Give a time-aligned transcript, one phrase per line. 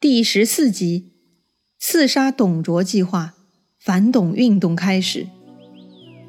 [0.00, 1.10] 第十四集，
[1.78, 3.34] 刺杀董卓计划，
[3.78, 5.26] 反董运动开始。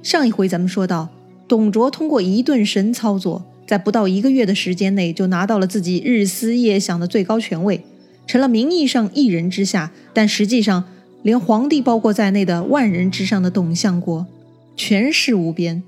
[0.04, 1.08] 上一回咱们说到，
[1.48, 7.86] 董卓通过一顿神操作，在不到一个月的时间内，就拿到了自己日思夜想的最高权位，
[8.28, 10.84] 成了名义上一人之下，但实际上
[11.24, 14.28] 连皇帝包括在内的万人之上的董相国，
[14.76, 15.82] 权势无边。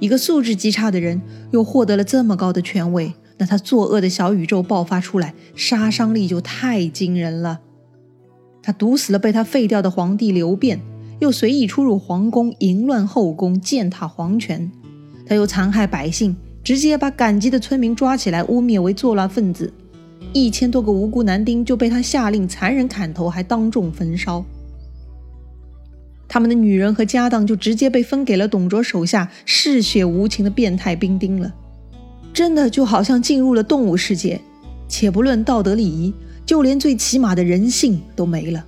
[0.00, 1.20] 一个素质极差的人，
[1.52, 3.12] 又获得了这么高的权位。
[3.44, 7.60] 那他作恶的小宇宙爆发出来，杀伤力就太惊人了。
[8.62, 10.80] 他毒死了被他废掉的皇帝刘辩，
[11.18, 14.72] 又随意出入皇宫，淫乱后宫，践踏皇权。
[15.26, 19.70] 他又残害百姓，直接把赶集的村民抓起来，污蔑为作乱分子。
[20.32, 24.42] 一千多个无辜男丁就被他下令残忍砍头，还当众焚烧。
[26.26, 31.54] 他们的女人和家当就直接被分给了董卓手下嗜血无情的变态兵丁了。
[32.34, 34.40] 真的就好像进入了动物世界，
[34.88, 36.12] 且不论道德礼仪，
[36.44, 38.64] 就连最起码的人性都没了。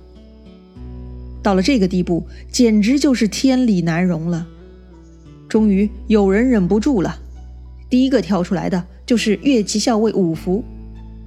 [1.43, 4.47] 到了这个地步，简直就是天理难容了。
[5.49, 7.19] 终于有人忍不住了，
[7.89, 10.63] 第一个跳出来的就是越骑校尉五福。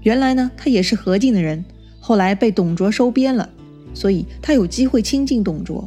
[0.03, 1.63] 原来呢，他也是何进的人，
[2.01, 3.51] 后来被董卓收编了，
[3.93, 5.87] 所以他有机会亲近董卓。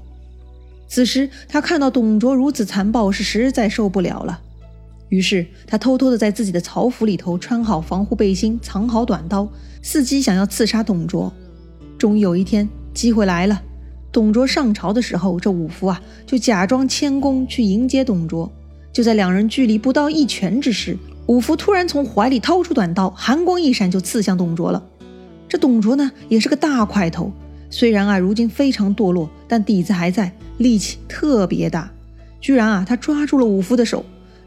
[0.87, 4.39] 此时他看到董卓如此残暴，是实在受不了了。
[5.13, 9.47] 于是他偷偷的在自己的曹府里头穿好防护背心，藏好短刀，
[9.83, 11.31] 伺机想要刺杀董卓。
[11.99, 13.61] 终于有一天，机会来了。
[14.11, 18.51] 董卓上朝的时候，这五福啊就假装谦恭去迎接董卓。
[18.91, 20.97] 就在两人距离不到一拳之时，
[21.27, 24.83] 五福突然从怀里掏出短刀，寒光一闪就刺向董卓了。
[25.47, 27.31] 这董卓呢也是个大块头，
[27.69, 31.91] 虽然啊如今非常堕落，但底子还在，力气特别大。
[32.41, 34.03] 居然啊他抓住了五福的手。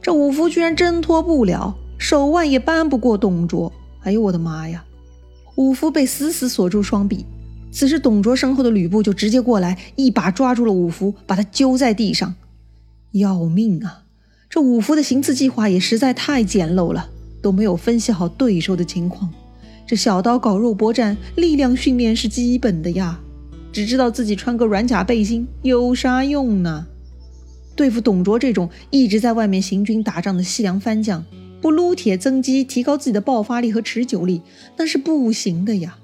[0.07, 3.73] 这五福居然挣脱不了，手腕也扳不过董卓。
[4.05, 4.85] 哎呦我的妈呀！
[5.57, 7.27] 五福被死死锁住双臂。
[7.73, 12.37] 此时董卓身后的吕布就直接过来，一把抓住了五福，把他揪在地上。
[13.11, 14.05] 要命啊！
[14.49, 17.09] 这五福的行刺计划也实在太简陋了，
[17.43, 19.29] 都没有分析好对手的情况。
[19.89, 23.19] 这小刀搞肉搏战，力量训练是基本的呀，
[23.73, 26.87] 只知道自己穿个软甲背心有啥用呢？
[27.77, 31.25] 对付董卓这种一直在外面行军打仗的西凉番将，
[31.61, 34.41] 不撸铁增肌，提高自己的爆发力和持久力，
[34.79, 35.99] 那是不行的呀。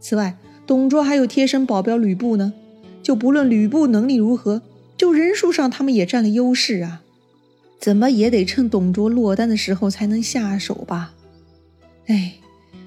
[0.00, 2.54] 此外，董卓还有贴身保镖吕布呢，
[3.02, 4.62] 就不论吕布能力如何，
[4.96, 7.02] 就人数上他们也占了优势啊。
[7.78, 11.14] 怎么也得趁董卓落单的时候才能下手吧？
[12.06, 12.34] 哎，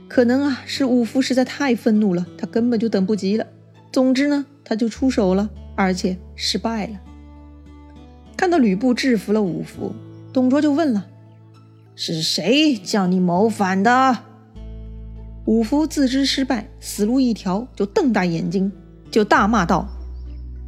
[0.07, 3.45] 可能啊是五福实在太愤怒了，他根本就等不及了。
[3.91, 6.99] 总之呢，他就出手了，而且失败了。
[8.51, 9.93] 那吕布制服了五福，
[10.33, 11.05] 董卓就问了
[11.95, 14.17] ：“是谁叫你谋反的？”
[15.47, 18.69] 五福自知失败，死路一条，就瞪大眼睛，
[19.09, 19.87] 就大骂道：“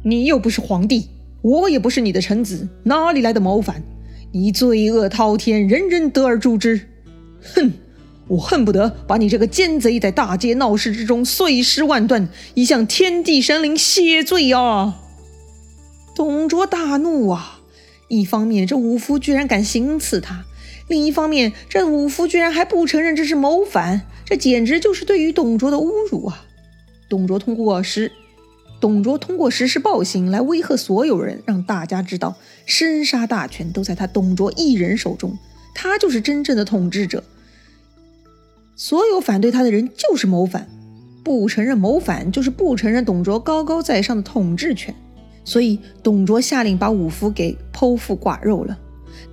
[0.02, 1.10] 你又不是皇帝，
[1.42, 3.82] 我也不是你的臣子，哪里来的谋反？
[4.32, 6.88] 你罪恶滔天，人人得而诛之。
[7.54, 7.70] 哼，
[8.28, 15.02] 我恨不得把你这个奸贼在大街闹市之中碎尸万段，以向天地神灵谢罪啊！”
[16.16, 17.53] 董卓大怒啊！
[18.08, 20.44] 一方面，这五福居然敢行刺他；
[20.88, 26.44] 另一方面，这五福居然还不承认这是谋反，这简直就是对于董卓的侮辱啊！
[27.08, 28.12] 董卓通过实，
[28.80, 35.38] 董卓通过实施暴行来威吓所有人，让大家知道生杀大权都在他董卓一人手中，
[35.74, 37.24] 他就是真正的统治者。
[38.76, 40.68] 所有反对他的人就是谋反，
[41.22, 44.94] 不承认谋反就是不承认董卓高高在上的统治权。
[45.44, 48.78] 所以，董卓下令把五福给剖腹剐肉了，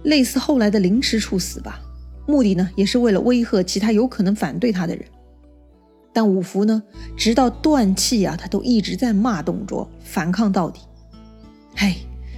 [0.04, 1.82] 类似后来的凌迟处死吧。
[2.28, 5.06] 目的呢，也是为了威吓其他有可能反对他的人。
[6.14, 6.84] 但五福呢，
[7.16, 10.82] 直到断气啊，他都一直在骂董卓，反抗到底。
[11.76, 11.96] 嘿，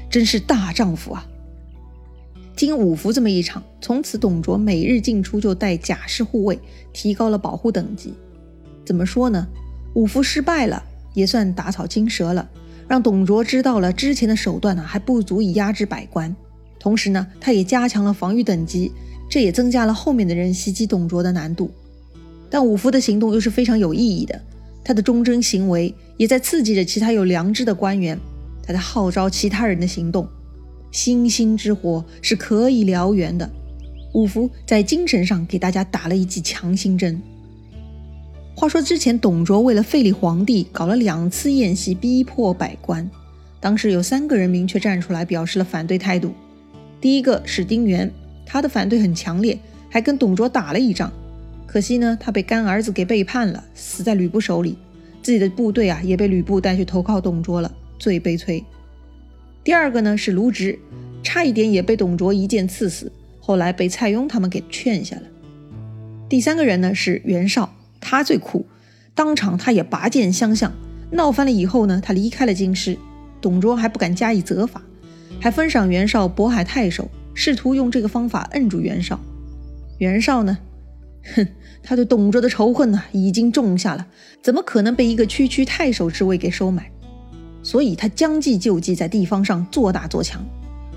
[0.10, 1.26] 真是大丈夫啊！
[2.56, 6.60] 经五福这么一场，从此董卓每日进出就带甲士护卫，
[6.94, 8.14] 提高了保护等级。
[8.86, 9.48] 怎么说呢？
[9.96, 10.84] 五福失败了，
[11.16, 12.48] 也算打草惊蛇了。
[12.94, 16.36] 让董卓知道了之前的手段呢还不足以压制百官，
[16.80, 18.92] 同时呢，他也加强了防御等级，
[19.28, 21.72] 这也增加了后面的人袭击董卓的难度。
[22.52, 24.40] 但五福的行动又是非常有意义的，
[24.84, 28.16] 他的忠贞行为也在刺激着其他有良知的官员，
[28.62, 30.28] 他在号召其他人的行动。
[30.92, 33.50] 星星之火是可以燎原的，
[34.14, 37.20] 五福在精神上给大家打了一剂强心针。
[38.56, 43.10] 话说之前，董卓为了废立皇帝，搞了两次宴席，逼迫百官。
[43.60, 46.34] 当时有三个人明确站出来表示了反对态度。
[47.02, 48.10] 第一个是丁原，
[48.46, 49.58] 他的反对很强烈，
[49.90, 51.12] 还跟董卓打了一仗。
[51.66, 54.78] 可惜呢，他被干儿子给背叛了，死在吕布手里。
[55.22, 58.64] 自己的部队啊，也被吕布带去投靠董卓了，最悲催。
[59.64, 60.78] 第二个呢是卢植，
[61.24, 65.24] 差一点也被董卓一剑刺死，后来被蔡邕他们给劝下了。
[66.30, 67.74] 第三个人呢是袁绍，
[68.04, 68.66] 他最酷，
[69.16, 70.74] 当场他也拔剑相向，
[71.12, 72.98] 闹翻了以后呢，他离开了京师，
[73.42, 74.82] 董卓还不敢加以责罚，
[75.40, 79.20] 还封赏袁绍渤海太守，试图用这个方法摁住袁绍。
[80.00, 80.58] 袁绍呢？
[81.36, 81.48] 哼，
[81.82, 84.06] 他对董卓的仇恨呢已经种下了，
[84.42, 86.92] 怎么可能被一个区区太守之位给收买？
[87.64, 90.44] 所以他将计就计，在地方上做大做强。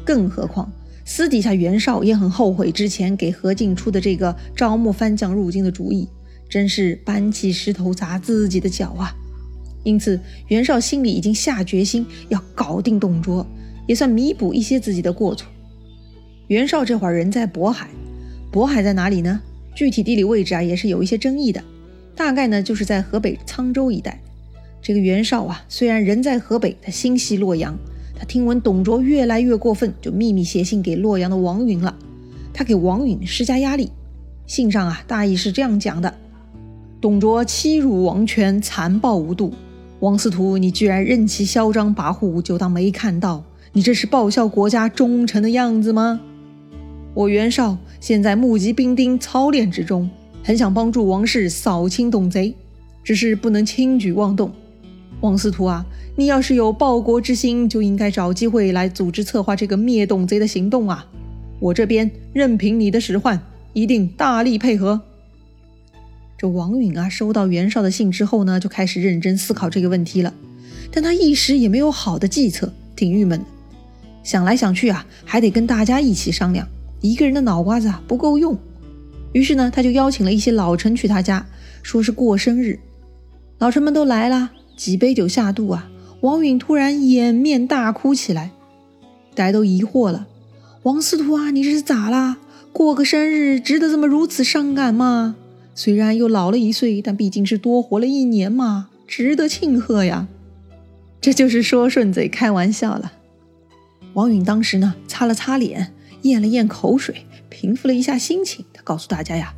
[0.04, 0.70] 更何况
[1.04, 6.08] 私底下袁绍也很后悔之前给何进出的这个招募番将入京的主意，
[6.48, 9.14] 真是搬起石头砸自己的脚啊！
[9.84, 13.46] 因此袁绍心里已经下决心要搞定董卓，
[13.86, 15.48] 也算弥补一些自己的过错。
[16.48, 17.88] 袁绍这会儿人在渤海，
[18.52, 19.40] 渤海在哪里呢？
[19.74, 21.62] 具体地理位置啊，也是有一些争议的。
[22.14, 24.20] 大概呢，就是在河北沧州一带。
[24.80, 27.76] 这个袁绍啊，虽然人在河北，他心系洛阳。
[28.18, 31.94] 他听闻董卓越来越过分，就秘密写信给洛阳的王允了。
[32.54, 33.90] 他给王允施加压力。
[34.46, 36.14] 信上啊，大意是这样讲的：
[37.06, 39.54] 董卓欺辱王权，残暴无度。
[40.00, 43.44] 王司徒，你居然任其嚣张跋扈，就当没看到？
[43.72, 46.20] 你这是报效国家忠臣的样子吗？
[47.14, 50.10] 我袁绍现在募集兵丁，操练之中，
[50.42, 52.52] 很想帮助王室扫清董贼，
[53.04, 54.50] 只是不能轻举妄动。
[55.20, 55.86] 王司徒啊，
[56.16, 61.06] 你要是有报国之心，就应该找机会来组织策划这个灭董贼的行动啊！
[61.60, 63.40] 我这边任凭你的使唤，
[63.74, 65.00] 一定大力配合。
[66.38, 70.34] 这王允啊，收到袁绍的信之后呢，就开始认真思考这个问题了，
[70.90, 73.46] 但他一时也没有好的计策，挺郁闷的。
[74.22, 76.68] 想来想去啊，还得跟大家一起商量。
[77.00, 78.58] 一个人的脑瓜子啊不够用，
[79.32, 81.46] 于是呢，他就邀请了一些老臣去他家，
[81.82, 82.78] 说是过生日。
[83.58, 85.88] 老臣们都来了，几杯酒下肚啊，
[86.20, 88.50] 王允突然掩面大哭起来。
[89.34, 90.26] 大家都疑惑了
[90.84, 92.38] ：“王司徒啊，你这是咋啦？
[92.72, 95.36] 过个生日值得这么如此伤感吗？
[95.76, 100.26] 虽然又老了一岁，但毕竟是多活了一年嘛，值得庆贺呀。”
[101.22, 103.12] 这就是说顺嘴开玩笑了。
[104.14, 105.92] 王允当时呢，擦了擦脸。
[106.22, 107.14] 咽了咽口水，
[107.48, 108.64] 平复了一下心情。
[108.72, 109.54] 他告诉大家呀：“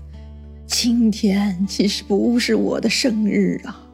[0.67, 3.89] 今天其实不是我的生日啊，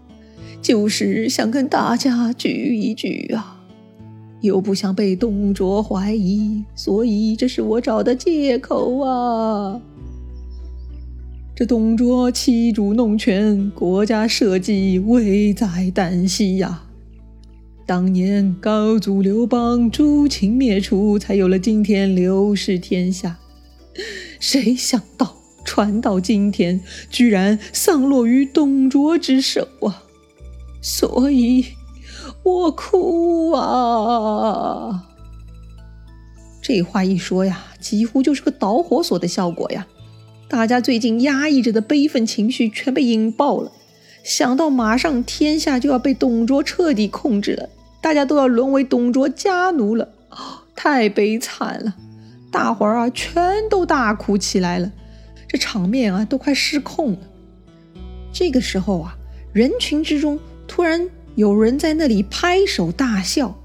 [0.61, 3.62] 就是想跟大家聚一聚啊，
[4.41, 9.81] 又不想被董卓怀疑，所以这是我找的借口啊。
[11.56, 16.82] 这董卓欺主弄权，国家社稷危在旦夕呀。”
[17.86, 23.38] 当年高祖刘邦诛秦灭楚，才有了今天刘氏天下。
[24.40, 30.02] 谁想到传到今天，居然丧落于董卓之手啊！
[30.82, 31.66] 所以，
[32.42, 35.06] 我哭啊！
[36.60, 39.86] 这话一说呀，几乎就是个导火索的效果呀！
[40.54, 43.72] 大家最近压抑着的悲愤情绪全被引爆了。
[44.22, 47.68] 想到马上天下就要被董卓彻底控制了，
[48.00, 50.08] 大家都要沦为董卓家奴了，
[50.76, 51.96] 太悲惨了！
[52.52, 54.92] 大伙儿啊，全都大哭起来了，
[55.48, 57.18] 这场面啊，都快失控了。
[58.32, 59.18] 这个时候啊，
[59.52, 63.58] 人群之中突然有人在那里拍手大笑，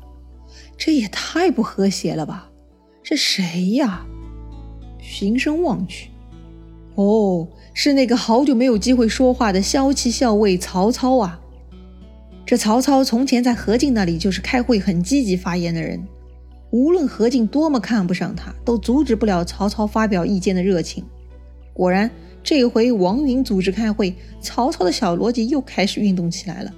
[0.75, 2.49] 这也太不和谐了吧？
[3.03, 4.07] 这谁呀？
[4.99, 6.09] 循声望去，
[7.03, 7.47] 哦。
[7.73, 11.39] 是那个好久没有机会说话的骁骑校尉曹操啊！
[12.45, 16.05] 这曹操从前在何进那里就是开会很积极发言的人，
[16.71, 21.05] 无论何进多么看不上他，都阻止不了曹操发表意见的热情。
[21.73, 22.11] 果然，
[22.43, 26.73] 这回王允组织开会，曹操的小逻辑又开始运动起来了。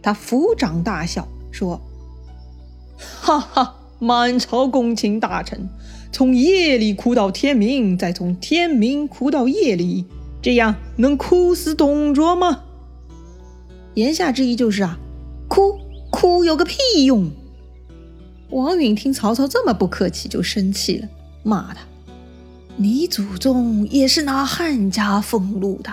[0.00, 1.80] 他抚掌大笑说
[2.96, 5.68] ：“哈哈，满朝公卿大臣，
[6.10, 10.04] 从夜里哭到天明，再从天明哭到夜里。”
[10.40, 12.62] 这样能哭死董卓吗？
[13.94, 14.96] 言下之意就是啊，
[15.48, 15.76] 哭
[16.12, 17.28] 哭有个屁用！
[18.50, 21.08] 王允听曹操这么不客气，就生气了，
[21.42, 21.80] 骂他
[22.78, 25.92] ：“你祖宗也是拿汉家俸禄的，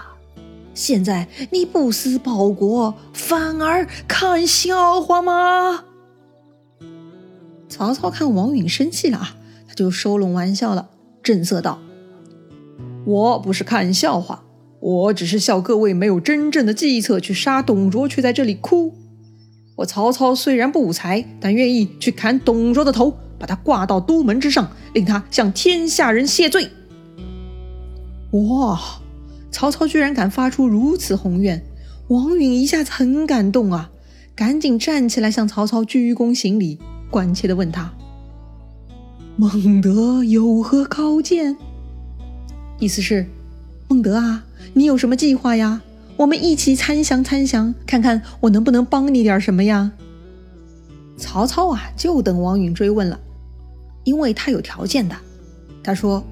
[0.75, 5.85] 现在你不思报国，反而看笑话吗？”
[7.67, 9.35] 曹操看王允生气了啊，
[9.75, 10.89] 就收拢玩笑了，
[11.21, 11.79] 正色道
[13.05, 14.43] ：“我不是看笑话。”
[14.81, 18.93] 我只是笑各位没有真正的计策去杀董卓，却在这里哭。
[19.77, 26.69] 我曹操虽然不才，但愿意去砍董卓的头，把他挂到都门之上，令他向天下人谢罪。
[28.31, 28.79] 哇！
[29.49, 31.65] 曹操居然敢发出如此宏愿，
[32.09, 33.89] 王允一下子很感动啊，
[34.35, 36.77] 赶紧站起来向曹操鞠躬行礼，
[37.09, 37.91] 关切地问他
[39.37, 41.57] ：“孟德有何高见？”
[42.79, 43.27] 意思是，
[43.89, 45.81] 孟德啊，你有什么计划呀？
[46.17, 49.91] 我们一起参详参详，看看我能不能帮你点什么呀？
[51.17, 53.19] 曹操啊，就等王允追问了，
[54.05, 55.15] 因为他有条件的。
[55.83, 56.23] 他说。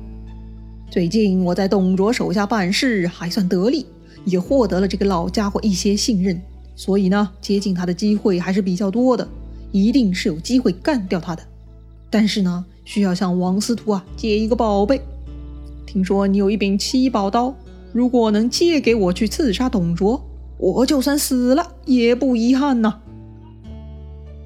[0.92, 3.88] 最近我在董卓手下办事还算得力，
[4.26, 6.40] 也获得了这个老家伙一些信任，
[6.76, 9.28] 所以呢，接近他的机会还是比较多的，
[9.72, 11.42] 一定是有机会干掉他的。
[12.12, 15.02] 但是呢，需要向王司徒啊借一个宝贝。
[15.86, 17.56] 听说你有一柄七宝刀，
[17.92, 20.25] 如果能借给我去刺杀董卓，
[20.58, 23.00] 我就算死了也不遗憾呐。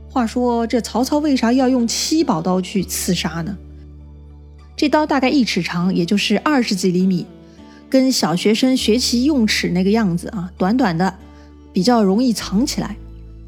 [0.09, 3.57] 话说这曹操为啥要用七宝刀去刺杀呢？
[4.75, 7.25] 这刀大概一尺长，也就是二十几厘米，
[7.89, 11.15] 跟小学生学习用尺那个样子啊，短短的，
[11.71, 12.95] 比较容易藏起来。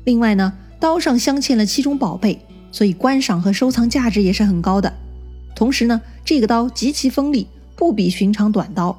[0.05, 2.39] 另外呢，刀上镶嵌了七种宝贝，
[2.71, 4.93] 所以观赏和收藏价值也是很高的。
[5.55, 8.97] 同时呢，这个刀极其锋利，不比寻常短刀。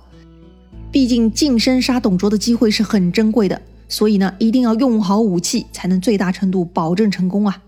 [0.92, 7.62] 毕竟近身杀董卓的机会是很珍贵的，所以呢，一定要用好武器，才能最大程度保证成功啊。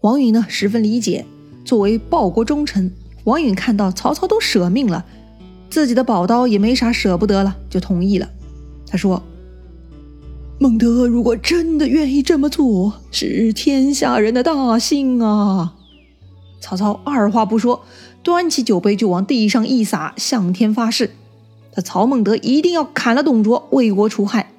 [0.00, 1.26] 王允呢，十分理解，
[1.64, 2.90] 作为报国忠臣。
[3.24, 5.04] 王允看到曹操都舍命了，
[5.68, 8.26] 自己的宝刀也没啥舍不得了，就同意了。
[8.86, 9.22] 他说
[10.62, 15.74] ：“孟德如果真的愿意这么做，是天下人的大幸啊！”
[16.60, 17.82] 曹操二话不说，
[18.22, 21.12] 端起酒杯就往地上一撒，向天发誓
[21.72, 24.52] ：“他曹孟德一定要砍了董卓，为国除害。”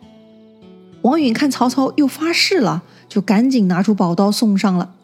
[1.04, 4.96] 王允看曹操又发誓了，就赶紧拿出宝刀送上了。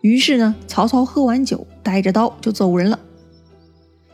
[0.00, 2.98] 于是呢，曹操喝完酒，带着刀就走人了。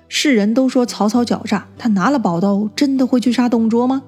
[0.07, 4.03] 世人都说曹操狡诈，他拿了宝刀，真的会去杀董卓吗？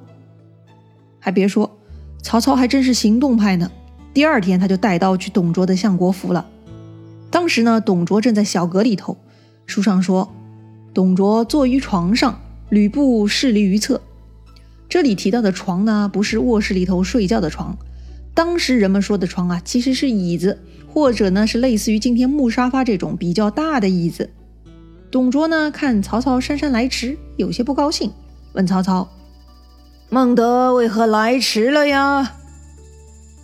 [1.18, 1.77] 还别说，
[2.22, 3.70] 曹操还真是行动派呢。
[4.12, 6.46] 第二天，他就带刀去董卓的相国府了。
[7.30, 9.16] 当时呢，董卓正在小阁里头，
[9.66, 10.32] 书上说，
[10.92, 14.00] 董卓坐于床上，吕布侍立于侧。
[14.88, 17.76] 这里提到的床呢，不是卧室里头睡觉的床，
[18.34, 20.58] 当时人们说的床啊，其实是椅子。
[20.90, 24.30] 或者呢，是类似于今天木沙发这种比较大的椅子。
[25.10, 28.10] 董卓呢，看曹操姗姗来迟，有些不高兴，
[28.54, 29.06] 问曹操
[30.10, 32.34] ：“孟德为何来迟了呀？”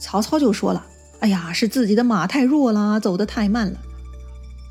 [0.00, 0.84] 曹操就说了
[1.20, 3.78] ：“哎呀，是自己的马太弱了，走得太慢了。”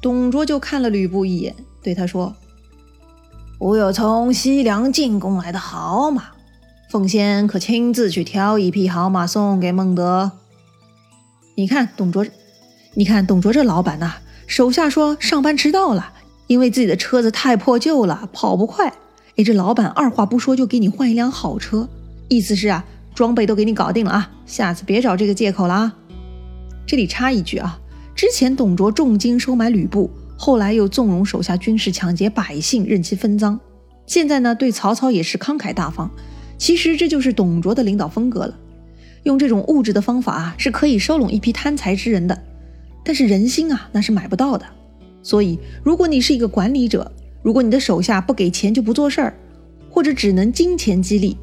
[0.01, 2.35] 董卓就看了吕布一眼，对他说
[3.57, 6.31] ：“我有从西凉进贡来的好马，
[6.89, 10.31] 奉先可亲自去挑一匹好马送给孟德。”
[11.55, 12.25] 你看，董卓。
[12.95, 16.11] 你看董卓这老板呐，手下说上班迟到了，
[16.47, 18.93] 因为自己的车子太破旧了，跑不快。
[19.35, 21.89] 哎，这老板二话不说就给你换一辆好车，
[22.29, 22.85] 意思是啊，
[23.15, 25.95] 装备都给你搞定了啊，下次别找这个借口了啊。
[26.85, 27.79] 这里插一句啊，
[28.15, 33.59] 之前董卓重金收买吕布，后来又纵容手下军士抢劫百姓，任其分赃，
[34.05, 36.11] 现在呢对曹操也是慷慨大方。
[36.59, 38.55] 其实这就是董卓的领导风格了，
[39.23, 42.43] 用这种物质的方法啊，是可以收拢一批贪财之人的。
[43.03, 44.65] 但是人心啊，那是买不到的。
[45.23, 47.11] 所以，如果你是一个管理者，
[47.43, 49.35] 如果你的手下不给钱就不做事儿，
[49.89, 51.37] 或者只能金钱激励，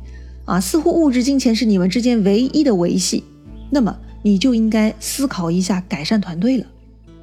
[0.47, 3.23] 啊，似乎物质金钱是你们之间唯一的维系，
[3.71, 6.67] 那么你就应该思考一下改善团队了。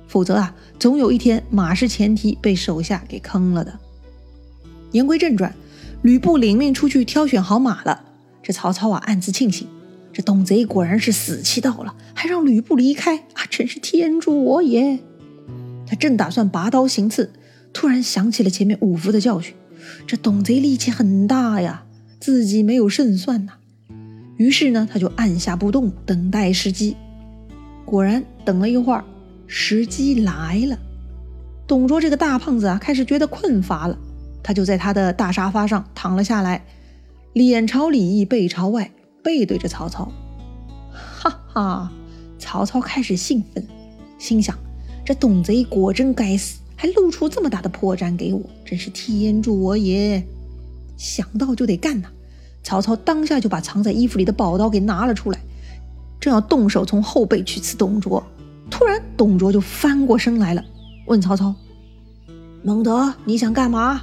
[0.08, 3.78] 否则啊，总有一天马是前蹄被手下给坑了的。
[4.92, 5.54] 言归正传，
[6.04, 8.06] 吕布领命出去挑选好马了。
[8.42, 9.68] 这曹操啊，暗自庆幸。
[10.14, 13.46] 这董贼果然是死期到了，还让吕布离开啊！
[13.50, 14.98] 真是天助我也！
[15.86, 17.32] 他正打算拔刀行刺，
[17.74, 19.56] 突然想起了前面五福的教训。
[20.06, 21.86] 这董贼力气很大呀，
[22.20, 23.54] 自己没有胜算呐。
[24.38, 26.96] 于是呢，他就按下不动，等待时机。
[27.86, 29.04] 果然，等了一会儿，
[29.46, 30.78] 时机来了。
[31.68, 33.98] 董卓这个大胖子啊，开始觉得困乏了，
[34.44, 36.66] 他就在他的大沙发上躺了下来，
[37.34, 38.92] 脸朝里，背朝外。
[39.24, 40.10] 背对着曹操，
[40.94, 41.92] 哈哈！
[42.40, 43.68] 曹操开始兴奋，
[44.18, 44.58] 心想：
[45.04, 50.24] 这董贼果真该死，还露出这么大的破绽给我，真是天助我也！
[50.96, 52.08] 想到就得干呐！
[52.64, 55.40] 曹操当下就把藏在衣服里的宝刀给拿了出来，
[56.20, 58.24] 正要动手从后背去刺董卓，
[58.70, 60.64] 突然董卓就翻过身来了，
[61.08, 61.54] 问曹操
[62.64, 64.02] ：“孟德，你想干嘛？”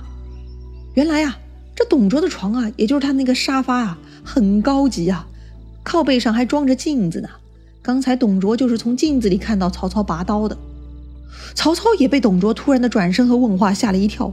[0.94, 1.36] 原来呀，
[1.74, 3.98] 这董卓的床啊，也就是他那个沙发啊。
[4.24, 5.28] 很高级啊，
[5.82, 7.28] 靠背上还装着镜子呢。
[7.82, 10.56] 刚才董卓就是从镜子里看到曹操拔刀的。
[11.54, 14.32] 曹操也被董卓突然的转身和问话吓了一跳，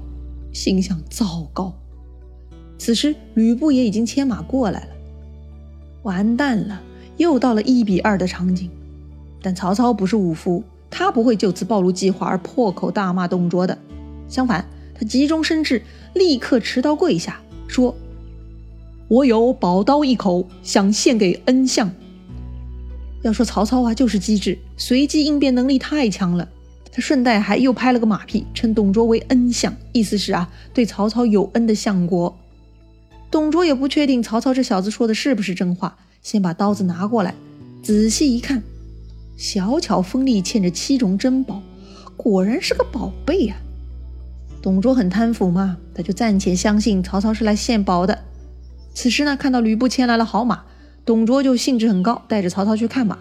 [0.52, 1.74] 心想：糟糕！
[2.78, 4.88] 此时吕布也已经牵马过来了。
[6.04, 6.82] 完蛋了，
[7.18, 8.70] 又到了一比二的场景。
[9.44, 13.78] 但曹操不是武夫，他不会就此暴露计划而破口大骂董卓的。
[14.28, 14.66] 相反，
[14.96, 17.96] 他急中生智，立刻持刀跪下，说
[19.08, 21.92] ：“我有宝刀一口，想献给恩相。”
[23.22, 26.50] 要说曹操啊，就是机智，随机应变能力太强了。
[26.92, 32.38] 他顺带还又拍了个马屁，称董卓为恩相，意思是啊，对曹操有恩的相国。
[33.30, 37.34] 董卓也不确定曹操这小子说的是不是真话，先把刀子拿过来，
[37.82, 38.62] 仔细一看，
[39.38, 41.62] 小巧锋利，嵌着七种珍宝，
[42.18, 43.56] 果然是个宝贝啊！
[44.62, 48.20] 董卓很贪腐嘛，他就暂且相信曹操是来献宝的。
[48.94, 50.64] 此时呢，看到吕布牵来了好马，
[51.06, 53.18] 董卓就兴致很高，带着曹操去看马。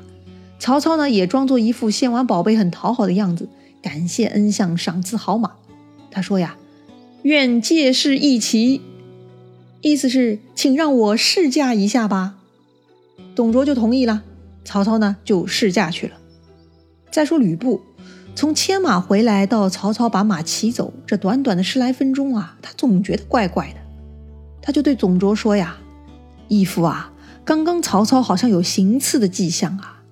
[0.58, 3.48] 曹操呢，也装作一副献完宝贝很讨好的样子。
[3.82, 5.52] 感谢恩相赏赐好马，
[6.10, 6.56] 他说呀
[7.22, 8.82] ：“愿借势一骑。”
[9.82, 12.34] 意思是请让我试驾一下吧。
[13.34, 14.22] 董卓就同意了，
[14.64, 16.16] 曹操呢就试驾去了。
[17.10, 17.80] 再说吕布，
[18.34, 23.80] 从牵马回来到曹操把马骑走，这短短的十来分钟啊，他总觉得怪怪的。
[24.60, 25.78] 他就对董卓说呀
[26.48, 27.12] ：“义父啊，
[27.46, 30.02] 刚刚曹操好像有行刺的迹象啊，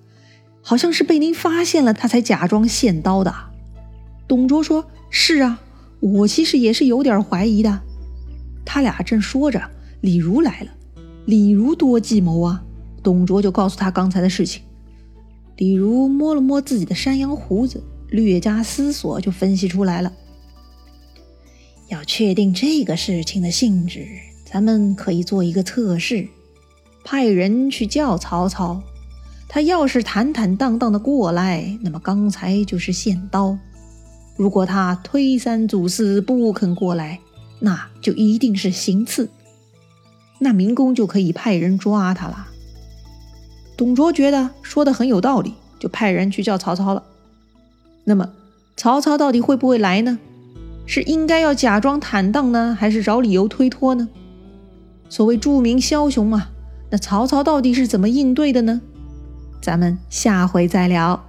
[0.63, 3.35] 好像是被您发现了，他才假装献刀的。”
[4.29, 5.59] 董卓说：“是啊，
[5.99, 7.81] 我其实也是有点怀疑的。”
[8.63, 9.59] 他俩正说着，
[10.01, 10.71] 李儒来了。
[11.25, 12.63] 李儒多计谋啊！
[13.01, 14.61] 董卓就告诉他刚才的事情。
[15.57, 20.13] 李儒摸了摸自己的山羊胡子，略加思索，就分析出来了。
[21.87, 24.07] 要确定这个事情的性质，
[24.45, 26.27] 咱们可以做一个测试，
[27.03, 28.79] 派人去叫曹操。
[29.47, 33.57] 他要是坦坦荡荡的过来，那么刚才就是献刀。
[34.39, 37.19] 如果他推三阻四不肯过来，
[37.59, 39.27] 那就一定是行刺。
[40.37, 42.47] 那明公就可以派人抓他了。
[43.75, 47.03] 董卓觉得说的很有道理，就派人去叫曹操了。
[48.05, 48.29] 那么
[48.77, 50.17] 曹操到底会不会来呢？
[50.85, 54.07] 是应该要假装坦荡呢，还是找理由推脱呢？
[55.09, 56.49] 所谓著名枭雄啊，
[56.89, 58.79] 那曹操到底是怎么应对的呢？
[59.61, 61.28] 咱们下回再聊。